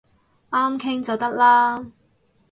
[0.49, 1.85] 啱傾就得啦